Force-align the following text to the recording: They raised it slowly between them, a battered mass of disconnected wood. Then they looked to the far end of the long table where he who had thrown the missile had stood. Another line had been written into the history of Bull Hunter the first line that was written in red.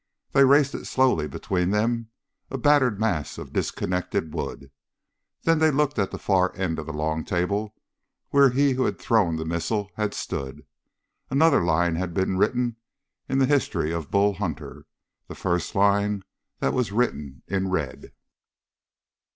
They 0.31 0.43
raised 0.43 0.73
it 0.73 0.85
slowly 0.87 1.27
between 1.27 1.69
them, 1.69 2.09
a 2.49 2.57
battered 2.57 2.99
mass 2.99 3.37
of 3.37 3.53
disconnected 3.53 4.33
wood. 4.33 4.71
Then 5.43 5.59
they 5.59 5.69
looked 5.69 5.97
to 5.97 6.07
the 6.07 6.17
far 6.17 6.55
end 6.55 6.79
of 6.79 6.87
the 6.87 6.91
long 6.91 7.23
table 7.23 7.75
where 8.29 8.49
he 8.49 8.71
who 8.73 8.85
had 8.85 8.97
thrown 8.97 9.35
the 9.35 9.45
missile 9.45 9.91
had 9.97 10.15
stood. 10.15 10.65
Another 11.29 11.63
line 11.63 11.97
had 11.97 12.15
been 12.15 12.35
written 12.35 12.77
into 13.29 13.45
the 13.45 13.53
history 13.53 13.91
of 13.91 14.09
Bull 14.09 14.33
Hunter 14.33 14.87
the 15.27 15.35
first 15.35 15.75
line 15.75 16.23
that 16.61 16.73
was 16.73 16.91
written 16.91 17.43
in 17.47 17.69
red. 17.69 18.11